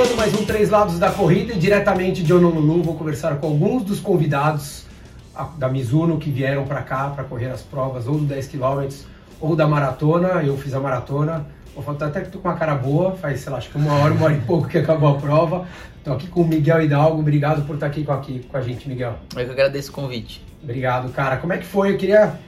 [0.00, 4.00] Começando mais um Três Lados da Corrida, diretamente de Honolulu, vou conversar com alguns dos
[4.00, 4.86] convidados
[5.58, 8.88] da Mizuno que vieram para cá para correr as provas ou do 10 km
[9.38, 10.42] ou da maratona.
[10.42, 13.52] Eu fiz a maratona, vou faltar até que tô com uma cara boa, faz, sei
[13.52, 15.66] lá, acho que uma hora, uma hora e pouco que acabou a prova.
[15.98, 18.88] Estou aqui com o Miguel Hidalgo, obrigado por estar aqui com, aqui com a gente,
[18.88, 19.18] Miguel.
[19.36, 20.42] Eu que agradeço o convite.
[20.62, 21.36] Obrigado, cara.
[21.36, 21.90] Como é que foi?
[21.90, 22.40] Eu queria.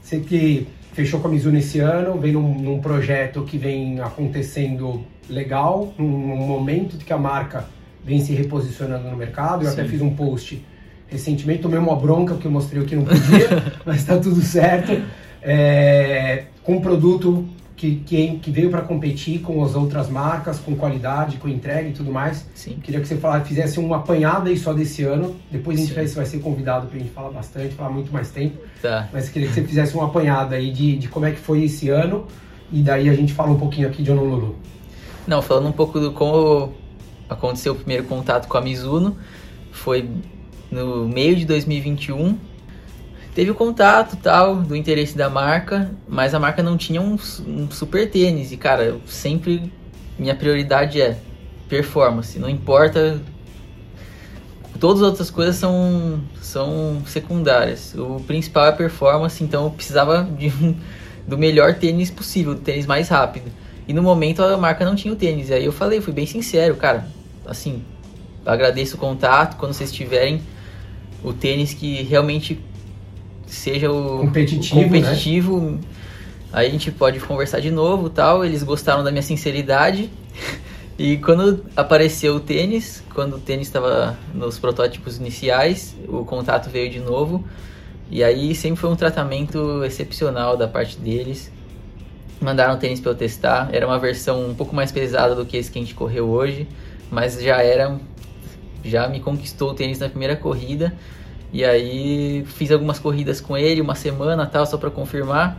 [0.00, 5.04] Você que fechou com a Mizuno esse ano, vem num, num projeto que vem acontecendo
[5.30, 7.64] legal, num, momento que a marca
[8.04, 9.64] vem se reposicionando no mercado.
[9.64, 9.80] Eu Sim.
[9.80, 10.64] até fiz um post
[11.06, 15.02] recentemente, tomei uma bronca porque eu mostrei o que não podia, mas está tudo certo.
[15.42, 17.48] É, com um produto
[17.80, 21.92] que, que, que veio para competir com as outras marcas, com qualidade, com entrega e
[21.92, 22.46] tudo mais.
[22.54, 22.78] Sim.
[22.82, 25.34] Queria que você falasse, fizesse uma apanhada aí só desse ano.
[25.50, 28.30] Depois a gente vai, vai, ser convidado para a gente falar bastante, falar muito mais
[28.30, 28.58] tempo.
[28.82, 29.08] Tá.
[29.10, 31.88] Mas queria que você fizesse uma apanhada aí de, de como é que foi esse
[31.88, 32.26] ano.
[32.70, 34.56] E daí a gente fala um pouquinho aqui de Honolulu.
[35.26, 36.74] Não, falando um pouco do como
[37.28, 39.16] aconteceu o primeiro contato com a Mizuno,
[39.70, 40.08] foi
[40.70, 42.36] no meio de 2021.
[43.34, 47.70] Teve o contato tal do interesse da marca, mas a marca não tinha um, um
[47.70, 48.50] super tênis.
[48.50, 49.72] E cara, sempre
[50.18, 51.16] minha prioridade é
[51.68, 53.20] performance, não importa.
[54.80, 57.94] Todas as outras coisas são, são secundárias.
[57.94, 60.74] O principal é performance, então eu precisava de um,
[61.26, 63.50] do melhor tênis possível, do tênis mais rápido.
[63.90, 65.48] E no momento a marca não tinha o tênis.
[65.48, 67.08] E aí eu falei, fui bem sincero, cara,
[67.44, 67.82] assim,
[68.46, 69.56] agradeço o contato.
[69.56, 70.42] Quando vocês tiverem
[71.24, 72.60] o tênis que realmente
[73.48, 75.78] seja o competitivo, o competitivo né?
[76.52, 78.44] aí a gente pode conversar de novo tal.
[78.44, 80.08] Eles gostaram da minha sinceridade.
[80.98, 86.90] E quando apareceu o tênis, quando o tênis estava nos protótipos iniciais, o contato veio
[86.90, 87.42] de novo.
[88.10, 91.50] E aí sempre foi um tratamento excepcional da parte deles.
[92.40, 93.68] Mandaram tênis para eu testar.
[93.72, 96.66] Era uma versão um pouco mais pesada do que esse que a gente correu hoje,
[97.10, 97.98] mas já era
[98.84, 100.92] já me conquistou o tênis na primeira corrida.
[101.52, 105.58] E aí fiz algumas corridas com ele, uma semana tal, só para confirmar.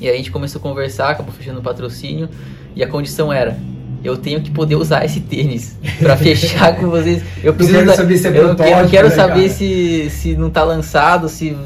[0.00, 2.28] E aí a gente começou a conversar, acabou fechando o patrocínio.
[2.74, 3.56] E a condição era:
[4.02, 7.22] eu tenho que poder usar esse tênis para fechar com vocês.
[7.42, 10.64] Eu preciso quero saber se é eu, eu quero né, saber se, se não tá
[10.64, 11.56] lançado, se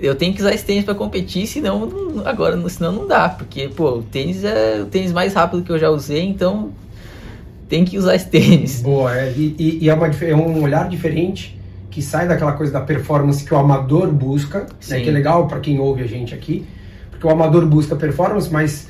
[0.00, 3.68] eu tenho que usar esse tênis para competir, senão não, agora senão não dá, porque
[3.68, 6.70] pô, o tênis é o tênis mais rápido que eu já usei, então
[7.68, 8.80] tem que usar esse tênis.
[8.80, 11.58] Boa, é, e, e é, uma, é, um olhar diferente
[11.90, 15.60] que sai daquela coisa da performance que o amador busca, né, que é legal para
[15.60, 16.64] quem ouve a gente aqui,
[17.10, 18.88] porque o amador busca performance, mas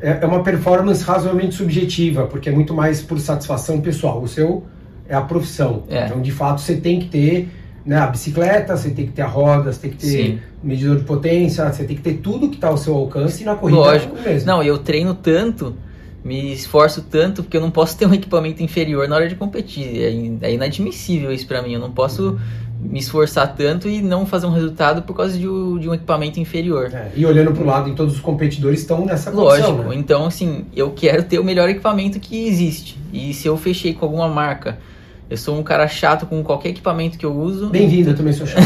[0.00, 4.20] é, é uma performance razoavelmente subjetiva, porque é muito mais por satisfação pessoal.
[4.20, 4.64] O seu
[5.08, 5.84] é a profissão.
[5.88, 6.06] É.
[6.06, 7.48] Então, de fato, você tem que ter
[7.90, 10.38] né, a bicicleta, você tem que ter a roda, você tem que ter Sim.
[10.62, 13.56] medidor de potência, você tem que ter tudo que está ao seu alcance e na
[13.56, 14.16] corrida Lógico.
[14.16, 14.46] É mesmo.
[14.46, 15.74] Não, eu treino tanto,
[16.24, 20.04] me esforço tanto, porque eu não posso ter um equipamento inferior na hora de competir.
[20.40, 21.72] É, é inadmissível isso para mim.
[21.72, 22.38] Eu não posso
[22.80, 26.90] me esforçar tanto e não fazer um resultado por causa de, de um equipamento inferior.
[26.94, 29.72] É, e olhando para o lado, em todos os competidores estão nessa condição.
[29.72, 29.88] Lógico.
[29.88, 29.96] Né?
[29.96, 32.96] Então, assim, eu quero ter o melhor equipamento que existe.
[33.12, 34.78] E se eu fechei com alguma marca
[35.30, 37.70] eu sou um cara chato com qualquer equipamento que eu uso.
[37.70, 38.64] Bem-vindo, eu também sou chato.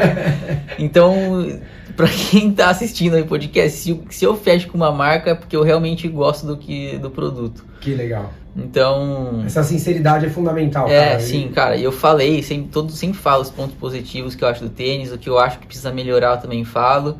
[0.78, 1.60] então,
[1.94, 5.54] para quem tá assistindo aí podcast, se, se eu fecho com uma marca é porque
[5.54, 7.62] eu realmente gosto do que do produto.
[7.78, 8.32] Que legal.
[8.56, 9.42] Então.
[9.44, 10.88] Essa sinceridade é fundamental.
[10.88, 11.20] É, cara.
[11.20, 11.76] sim, cara.
[11.76, 15.18] Eu falei, sempre, todo, sempre falo os pontos positivos que eu acho do tênis, o
[15.18, 17.18] que eu acho que precisa melhorar, eu também falo.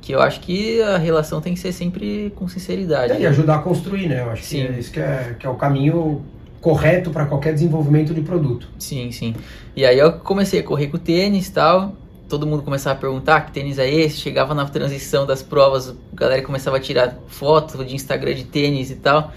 [0.00, 3.14] Que eu acho que a relação tem que ser sempre com sinceridade.
[3.14, 4.20] É, e ajudar a construir, né?
[4.20, 4.66] Eu acho sim.
[4.66, 6.22] que é isso que é, que é o caminho
[6.62, 8.68] correto para qualquer desenvolvimento de produto.
[8.78, 9.34] Sim, sim.
[9.76, 11.94] E aí eu comecei a correr com tênis e tal.
[12.28, 14.16] Todo mundo começava a perguntar que tênis é esse.
[14.18, 18.90] Chegava na transição das provas, a galera começava a tirar foto de Instagram de tênis
[18.90, 19.32] e tal.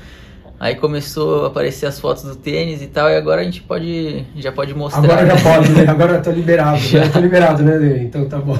[0.58, 4.24] Aí começou a aparecer as fotos do tênis e tal, e agora a gente pode
[4.38, 5.04] já pode mostrar.
[5.04, 5.86] Agora já pode, né?
[5.86, 7.06] Agora eu tô liberado, já.
[7.06, 8.58] eu tô liberado, né, Então tá bom.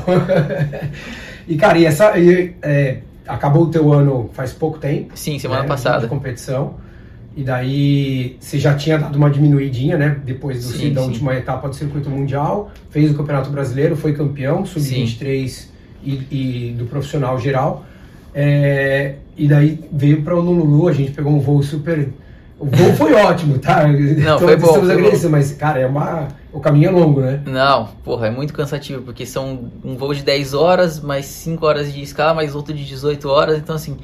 [1.48, 5.14] e cara, e essa e, é, acabou o teu ano faz pouco tempo?
[5.16, 6.02] Sim, semana né, passada.
[6.02, 6.84] De competição.
[7.36, 10.18] E daí você já tinha dado uma diminuidinha, né?
[10.24, 11.08] Depois do, sim, da sim.
[11.08, 15.68] última etapa do circuito mundial, fez o Campeonato Brasileiro, foi campeão, sub-23
[16.02, 17.86] e, e, do profissional geral.
[18.34, 22.08] É, e daí veio para o Honolulu, a gente pegou um voo super.
[22.58, 23.86] O voo foi ótimo, tá?
[23.86, 24.68] Não, foi bom.
[24.68, 26.30] Estamos agradecendo, mas, cara, é uma.
[26.54, 27.42] O caminho é longo, né?
[27.46, 31.94] Não, porra, é muito cansativo, porque são um voo de 10 horas, mais 5 horas
[31.94, 33.98] de escala, mais outro de 18 horas, então assim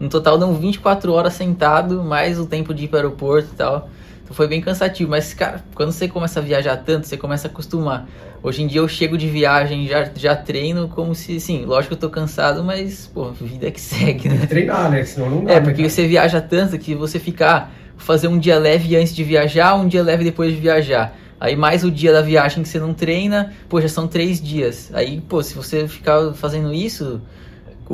[0.00, 3.56] no total dão 24 horas sentado, mais o tempo de ir para o aeroporto e
[3.56, 3.90] tal.
[4.24, 7.50] Então foi bem cansativo, mas cara, quando você começa a viajar tanto, você começa a
[7.50, 8.08] acostumar.
[8.42, 12.04] Hoje em dia eu chego de viagem, já, já treino como se, sim, lógico que
[12.04, 14.46] eu tô cansado, mas, pô, vida que segue, né?
[14.46, 15.04] Treinar, né?
[15.04, 15.52] Senão não dá.
[15.52, 17.68] É, porque você viaja tanto que você fica, ah,
[17.98, 21.14] fazer um dia leve antes de viajar, um dia leve depois de viajar.
[21.38, 24.90] Aí mais o dia da viagem que você não treina, pô, já são três dias.
[24.94, 27.20] Aí, pô, se você ficar fazendo isso,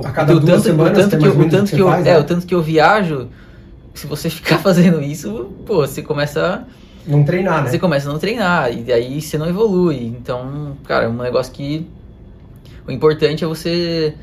[0.04, 2.12] a cada duas tanto, semanas o tanto que, eu, o tanto que, eu, faz, é,
[2.12, 2.19] né?
[2.19, 3.28] o tanto que eu viajo,
[3.94, 6.66] se você ficar fazendo isso, pô, você começa
[7.06, 7.70] não treinar, né?
[7.70, 10.04] Você começa a não treinar e aí você não evolui.
[10.06, 11.88] Então, cara, é um negócio que
[12.87, 14.14] o importante é você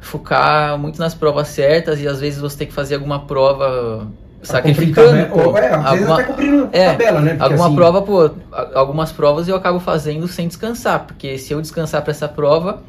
[0.00, 4.08] focar muito nas provas certas e às vezes você tem que fazer alguma prova
[4.42, 5.26] sacrificando.
[5.28, 7.30] Pô, é, às alguma, vezes até cumprindo é, tabela, né?
[7.32, 7.76] Porque alguma assim...
[7.76, 8.30] prova, pô,
[8.74, 12.82] algumas provas eu acabo fazendo sem descansar, porque se eu descansar para essa prova,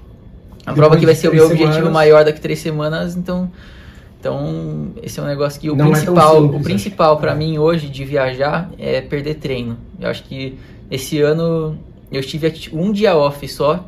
[0.66, 1.68] a prova que vai ser o meu semanas...
[1.68, 3.52] objetivo maior daqui três semanas, então
[4.22, 7.36] então, esse é um negócio que o Não principal, é simples, o principal para é.
[7.36, 9.80] mim hoje de viajar é perder treino.
[10.00, 10.60] Eu acho que
[10.92, 11.76] esse ano
[12.12, 13.84] eu tive um dia off só,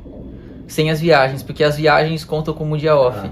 [0.67, 3.19] sem as viagens, porque as viagens contam como dia off.
[3.19, 3.29] Ah.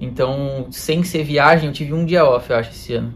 [0.00, 3.12] Então, sem ser viagem, eu tive um dia off, eu acho, esse ano.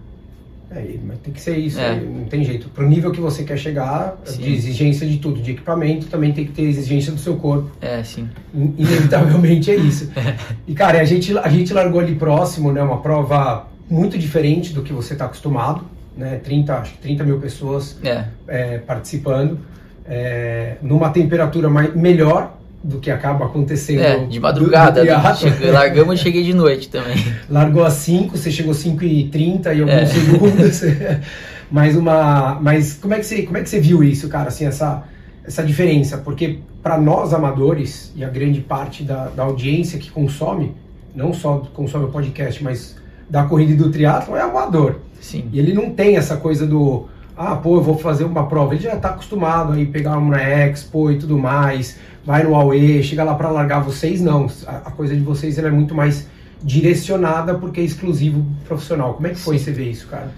[0.74, 2.00] É, mas tem que ser isso, é.
[2.00, 2.68] não tem jeito.
[2.70, 4.40] Pro nível que você quer chegar, sim.
[4.40, 7.70] de exigência de tudo, de equipamento, também tem que ter exigência do seu corpo.
[7.80, 8.28] É, sim.
[8.54, 10.10] Inevitavelmente é isso.
[10.66, 14.82] E, cara, a gente, a gente largou ali próximo, né, uma prova muito diferente do
[14.82, 15.84] que você está acostumado,
[16.16, 18.24] né, 30, acho que 30 mil pessoas é.
[18.46, 19.58] É, participando,
[20.06, 24.00] é, numa temperatura mais, melhor, do que acaba acontecendo.
[24.00, 25.04] É, de madrugada.
[25.04, 27.16] Do, do cheguei, largamos e cheguei de noite também.
[27.48, 30.06] Largou às 5, você chegou às 5 e 30 e alguns é.
[30.06, 30.80] segundos.
[31.70, 32.58] mas uma.
[32.60, 34.48] Mas como é, que você, como é que você viu isso, cara?
[34.48, 35.04] Assim, essa,
[35.44, 36.18] essa diferença?
[36.18, 40.74] Porque para nós amadores, e a grande parte da, da audiência que consome,
[41.14, 42.96] não só consome o podcast, mas
[43.30, 44.96] da corrida e do triatlo, é amador.
[45.20, 45.48] Sim.
[45.52, 47.06] E ele não tem essa coisa do.
[47.44, 48.74] Ah, pô, eu vou fazer uma prova.
[48.74, 53.24] Ele já está acostumado a pegar uma Expo e tudo mais vai no AUE, chega
[53.24, 54.48] lá para largar vocês, não.
[54.66, 56.28] A, coisa de vocês é muito mais
[56.62, 59.14] direcionada porque é exclusivo profissional.
[59.14, 60.30] Como é que foi você ver isso, cara?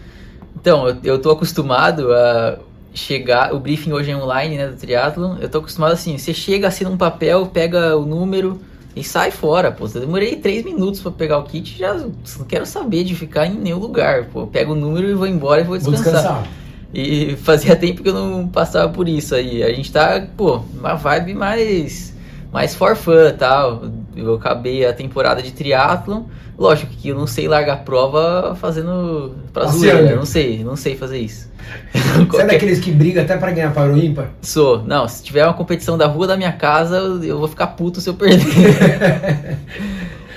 [0.58, 2.58] Então, eu, eu tô acostumado a
[2.94, 5.36] chegar, o briefing hoje é online, né, do triatlo.
[5.40, 8.58] Eu tô acostumado assim, você chega, assina um papel, pega o número
[8.96, 9.86] e sai fora, pô.
[9.94, 13.54] Eu demorei três minutos para pegar o kit, já não quero saber de ficar em
[13.54, 14.46] nenhum lugar, pô.
[14.46, 16.02] Pego o número e vou embora e vou descansar.
[16.02, 16.63] Vou descansar.
[16.94, 19.62] E fazia tempo que eu não passava por isso aí.
[19.62, 22.14] A gente tá, pô, uma vibe mais
[22.52, 23.82] mais for fun tal.
[24.14, 26.22] Eu acabei a temporada de triatlon.
[26.56, 30.10] Lógico que eu não sei largar prova fazendo pra zoeira.
[30.10, 31.52] Eu não sei, não sei fazer isso.
[31.92, 32.42] Você Qualquer...
[32.42, 34.28] é daqueles que briga até para ganhar para o ímpar?
[34.40, 34.84] Sou.
[34.84, 38.08] Não, se tiver uma competição da rua da minha casa, eu vou ficar puto se
[38.08, 38.46] eu perder.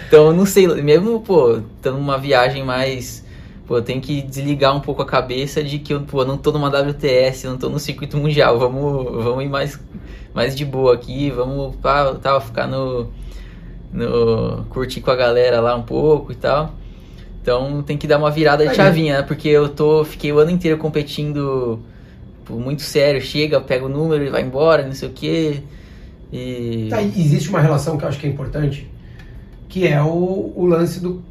[0.07, 3.23] então, eu não sei, mesmo, pô, estando numa viagem mais
[3.67, 6.53] Pô, eu tenho que desligar um pouco a cabeça de que eu, pô, não tô
[6.53, 8.57] numa WTS, não tô no circuito mundial.
[8.57, 9.77] Vamos, vamos ir mais,
[10.33, 13.09] mais de boa aqui, vamos pá, tal, ficar no,
[13.91, 14.63] no.
[14.69, 16.73] curtir com a galera lá um pouco e tal.
[17.41, 19.23] Então tem que dar uma virada de chavinha, né?
[19.23, 21.79] Porque eu tô, fiquei o ano inteiro competindo
[22.45, 25.61] pô, muito sério, chega, pega o número e vai embora, não sei o quê.
[26.31, 26.87] E...
[26.89, 28.89] Tá, existe uma relação que eu acho que é importante,
[29.67, 31.21] que é o, o lance do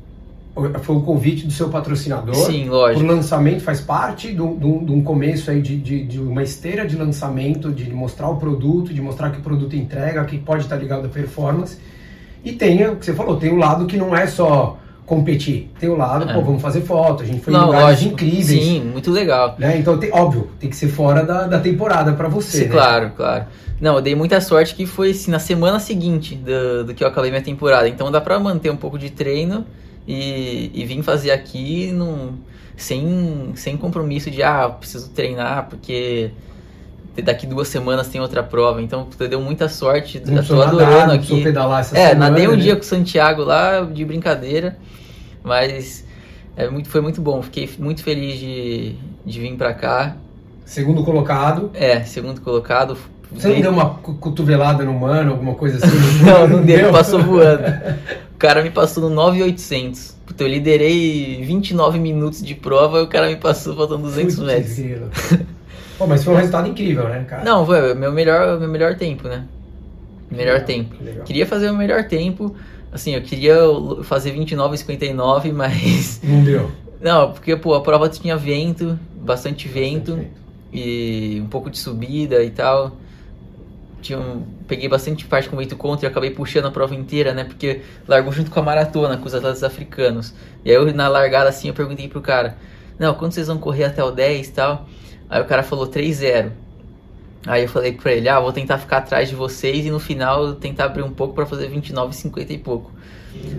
[0.82, 2.34] foi um convite do seu patrocinador.
[2.34, 3.04] Sim, lógico.
[3.04, 7.70] O lançamento faz parte de um começo aí de, de, de, uma esteira de lançamento,
[7.70, 11.08] de mostrar o produto, de mostrar que o produto entrega, que pode estar ligado à
[11.08, 11.78] performance.
[12.42, 15.70] E tem o que você falou, tem o um lado que não é só competir.
[15.78, 16.34] Tem o lado, é.
[16.34, 18.12] pô, vamos fazer foto, a gente foi não, em lugares lógico.
[18.12, 18.64] incríveis.
[18.64, 19.54] Sim, muito legal.
[19.58, 19.78] Né?
[19.78, 22.58] Então, tem, óbvio, tem que ser fora da, da temporada para você.
[22.58, 22.72] Sim, né?
[22.72, 23.46] claro, claro.
[23.80, 27.08] Não, eu dei muita sorte que foi assim, na semana seguinte do, do que eu
[27.08, 27.88] acabei minha temporada.
[27.88, 29.64] Então dá para manter um pouco de treino
[30.08, 32.38] e, e vim fazer aqui num,
[32.76, 36.30] sem, sem compromisso de, ah, preciso treinar porque
[37.22, 38.82] daqui duas semanas tem outra prova.
[38.82, 40.22] Então, deu muita sorte.
[40.26, 41.42] Não tô adorando nadar, aqui.
[41.42, 42.56] Pedalar essa é, semana, nadei um né?
[42.58, 44.76] dia com o Santiago lá, de brincadeira,
[45.42, 46.04] mas
[46.56, 47.42] é muito, foi muito bom.
[47.42, 48.94] Fiquei muito feliz de,
[49.24, 50.16] de vir para cá.
[50.64, 51.70] Segundo colocado.
[51.74, 52.96] É, segundo colocado.
[53.32, 55.96] Você não deu uma cotovelada no mano, alguma coisa assim?
[56.24, 57.62] não, não deu, passou voando.
[58.36, 60.14] O cara me passou no 9,800.
[60.26, 64.76] Puta, eu liderei 29 minutos de prova e o cara me passou faltando 200 metros.
[65.98, 67.44] Pô, mas foi um resultado incrível, né, cara?
[67.44, 69.44] Não, foi meu melhor, meu melhor tempo, né?
[70.30, 70.96] Melhor legal, tempo.
[71.02, 71.24] Legal.
[71.24, 72.54] Queria fazer o melhor tempo.
[72.92, 73.56] Assim, eu queria
[74.04, 76.20] fazer 29,59, mas.
[76.22, 76.70] Não deu.
[77.00, 80.36] Não, porque, pô, a prova tinha vento, bastante vento, bastante vento.
[80.72, 82.96] e um pouco de subida e tal
[84.06, 87.44] tinha um, peguei bastante parte com vento contra e acabei puxando a prova inteira, né?
[87.44, 90.32] Porque largou junto com a maratona, com os atletas africanos.
[90.64, 92.56] E aí eu, na largada assim, eu perguntei pro cara,
[92.98, 94.88] não, quando vocês vão correr até o 10 e tal?
[95.28, 96.50] Aí o cara falou 3-0.
[97.46, 100.54] Aí eu falei pra ele, ah, vou tentar ficar atrás de vocês e no final
[100.54, 102.90] tentar abrir um pouco para fazer 29,50 e pouco.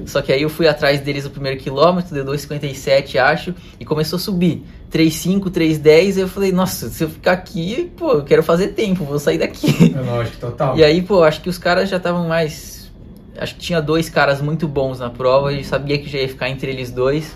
[0.05, 4.17] Só que aí eu fui atrás deles no primeiro quilômetro, deu 2,57 acho, e começou
[4.17, 4.63] a subir.
[4.91, 9.19] 3,5, 3,10, eu falei, nossa, se eu ficar aqui, pô, eu quero fazer tempo, vou
[9.19, 9.93] sair daqui.
[9.95, 10.77] É lógico, total.
[10.77, 12.89] E aí, pô, acho que os caras já estavam mais.
[13.38, 16.50] Acho que tinha dois caras muito bons na prova e sabia que já ia ficar
[16.50, 17.36] entre eles dois.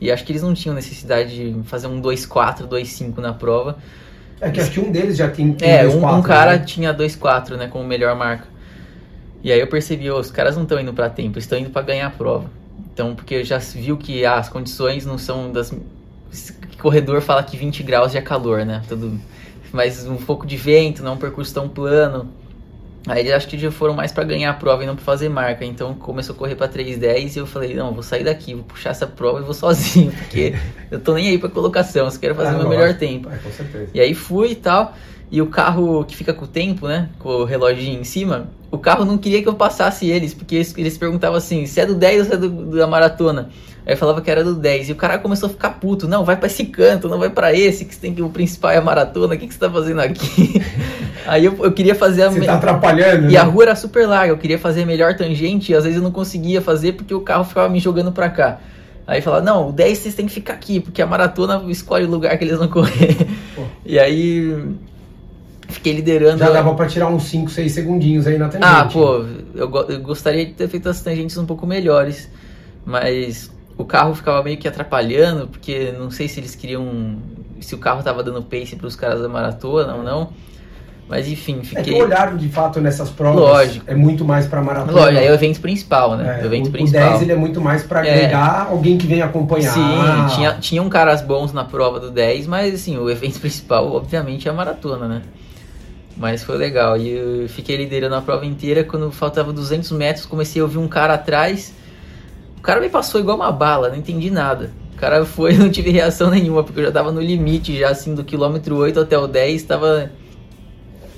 [0.00, 3.78] E acho que eles não tinham necessidade de fazer um 2,4, 2,5 na prova.
[4.40, 6.58] É que acho que um deles já tem É, dois um, quatro, um cara né?
[6.58, 8.48] tinha 2,4, né, como melhor marca.
[9.42, 11.70] E aí eu percebi, ó, os caras não estão indo pra tempo, eles estão indo
[11.70, 12.50] pra ganhar a prova.
[12.92, 15.72] Então, porque eu já viu que ah, as condições não são das.
[16.80, 18.82] Corredor fala que 20 graus já é calor, né?
[18.88, 19.20] Tudo.
[19.72, 22.28] Mas um pouco de vento, não é um percurso tão plano.
[23.06, 25.28] Aí eles acho que já foram mais pra ganhar a prova e não pra fazer
[25.28, 25.64] marca.
[25.64, 28.90] Então começou a correr pra 3,10 e eu falei, não, vou sair daqui, vou puxar
[28.90, 30.54] essa prova e vou sozinho, porque
[30.90, 33.30] eu tô nem aí pra colocação, eu só quero fazer Ah, o meu melhor tempo.
[33.30, 33.88] É, com certeza.
[33.94, 34.94] E aí fui e tal.
[35.30, 37.08] E o carro que fica com o tempo, né?
[37.18, 40.74] Com o reloginho em cima, o carro não queria que eu passasse eles, porque eles,
[40.76, 43.48] eles perguntavam assim, se é do 10 ou se é do, da maratona.
[43.86, 44.88] Aí eu falava que era do 10.
[44.88, 46.06] E o cara começou a ficar puto.
[46.08, 48.76] Não, vai pra esse canto, não vai pra esse, que tem que o principal é
[48.76, 50.60] a maratona, o que, que você tá fazendo aqui?
[51.26, 53.30] aí eu, eu queria fazer a Você me- tá atrapalhando.
[53.30, 53.50] E a né?
[53.50, 56.10] rua era super larga, eu queria fazer a melhor tangente e às vezes eu não
[56.10, 58.58] conseguia fazer porque o carro ficava me jogando pra cá.
[59.06, 62.08] Aí falava, não, o 10 vocês têm que ficar aqui, porque a maratona escolhe o
[62.10, 63.16] lugar que eles vão correr.
[63.54, 63.62] Pô.
[63.84, 64.56] E aí
[65.70, 66.38] fiquei liderando.
[66.38, 68.66] Já dava pra tirar uns 5, 6 segundinhos aí na tangente.
[68.70, 69.24] Ah, pô,
[69.54, 72.28] eu, eu gostaria de ter feito as tangentes um pouco melhores,
[72.84, 77.16] mas o carro ficava meio que atrapalhando, porque não sei se eles queriam.
[77.60, 80.30] se o carro tava dando pace pros caras da maratona ou não.
[81.08, 82.00] Mas enfim, É que fiquei.
[82.00, 83.84] o olhar, de fato, nessas provas Lógico.
[83.88, 84.92] é muito mais pra maratona.
[84.92, 86.38] Lógico, é o evento principal, né?
[86.38, 87.08] É, o evento o, o principal.
[87.10, 88.12] 10 ele é muito mais pra É.
[88.14, 89.72] agregar alguém que vem acompanhar.
[89.72, 94.46] Sim, tinha, tinham caras bons na prova do 10, mas assim, o evento principal, obviamente,
[94.46, 95.22] é a maratona, né?
[96.20, 96.98] Mas foi legal.
[96.98, 98.84] E eu fiquei liderando a prova inteira.
[98.84, 101.72] Quando faltava 200 metros, comecei a ouvir um cara atrás.
[102.58, 104.70] O cara me passou igual uma bala, não entendi nada.
[104.92, 108.14] O cara foi, não tive reação nenhuma, porque eu já tava no limite, já assim,
[108.14, 110.10] do quilômetro 8 até o 10, tava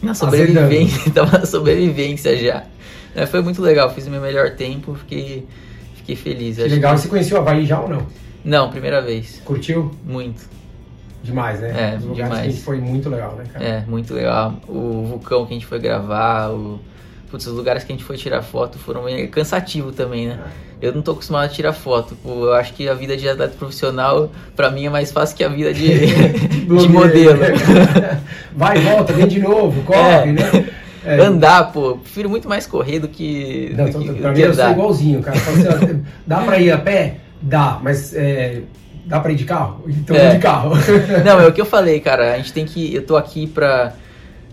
[0.01, 2.63] na sobrevivência, tava na sobrevivência já.
[3.13, 5.45] É, foi muito legal, fiz o meu melhor tempo, fiquei,
[5.97, 6.59] fiquei feliz.
[6.59, 6.95] Legal.
[6.95, 8.07] que- Você conheceu o Havaí já ou não?
[8.45, 9.43] Não, primeira vez.
[9.45, 9.91] Curtiu?
[10.05, 10.49] Muito.
[11.23, 11.69] Demais, né?
[11.95, 12.41] É, Os lugares demais.
[12.43, 13.65] que a gente foi muito legal, né, cara?
[13.65, 14.55] É, muito legal.
[14.69, 16.81] O vulcão que a gente foi gravar, o...
[17.31, 20.39] Putz, os lugares que a gente foi tirar foto foram meio cansativo também, né?
[20.83, 22.15] Eu não tô acostumado a tirar foto.
[22.23, 25.45] Pô, eu acho que a vida de atleta profissional, pra mim, é mais fácil que
[25.45, 26.07] a vida de,
[26.67, 27.39] de modelo.
[28.55, 30.27] Vai, volta, vem de novo, corre, É.
[30.27, 30.67] né?
[31.05, 31.19] É.
[31.25, 34.35] Andar, pô, prefiro muito mais correr do que, Não, do tô- que, pra do mim
[34.35, 34.73] que eu sou andar.
[34.73, 35.37] igualzinho, cara.
[35.39, 37.17] Assim, dá pra ir a pé?
[37.41, 38.61] Dá, mas é,
[39.05, 39.85] dá pra ir de carro?
[39.89, 40.35] Então É.
[40.35, 40.73] de carro.
[41.25, 42.35] Não, é o que eu falei, cara.
[42.35, 42.95] A gente tem que.
[42.95, 43.93] Eu tô aqui pra,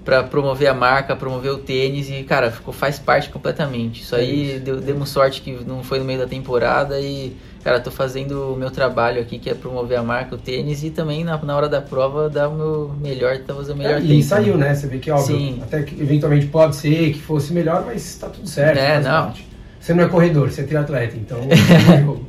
[0.03, 4.01] pra promover a marca, promover o tênis e, cara, ficou, faz parte completamente.
[4.01, 4.59] Isso É aí isso.
[4.63, 8.57] deu, demos sorte que não foi no meio da temporada e, cara, tô fazendo o
[8.57, 11.69] meu trabalho aqui, que é promover a marca, o tênis e também na, na hora
[11.69, 14.73] da prova dar o meu melhor, tentar fazer o melhor É, e saiu, né?
[14.73, 15.59] Você vê que, óbvio, Sim.
[15.61, 18.77] até que eventualmente pode ser que fosse melhor, mas tá tudo certo.
[18.79, 19.25] É, não.
[19.25, 19.47] parte.
[19.79, 21.39] Você não é corredor, você é triatleta, então.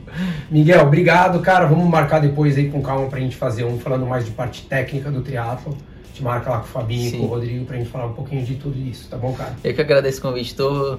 [0.51, 1.67] Miguel, obrigado, cara.
[1.67, 5.11] Vamos marcar depois aí com calma pra gente fazer um falando mais de parte técnica
[5.11, 5.77] do triatlo.
[6.05, 7.19] A gente marca lá com o Fabinho e Sim.
[7.19, 9.53] com o Rodrigo pra gente falar um pouquinho de tudo isso, tá bom, cara?
[9.63, 10.55] Eu que agradeço o convite.
[10.57, 10.99] Tô,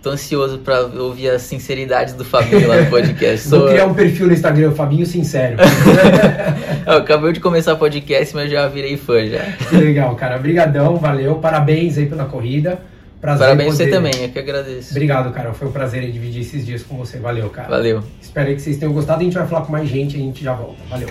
[0.00, 3.46] tô ansioso pra ouvir as sinceridades do Fabinho lá no podcast.
[3.50, 5.56] Vou Sou- criar um perfil no Instagram, Fabinho Sincero.
[6.86, 9.40] Eu acabei de começar o podcast, mas já virei fã já.
[9.68, 10.36] que legal, cara.
[10.36, 11.34] Obrigadão, valeu.
[11.36, 12.78] Parabéns aí pela corrida.
[13.24, 14.90] Prazer Parabéns poder- você também, eu que agradeço.
[14.90, 15.54] Obrigado, cara.
[15.54, 17.18] Foi um prazer dividir esses dias com você.
[17.18, 17.68] Valeu, cara.
[17.70, 18.02] Valeu.
[18.20, 19.22] Espero que vocês tenham gostado.
[19.22, 20.76] A gente vai falar com mais gente e a gente já volta.
[20.90, 21.08] Valeu.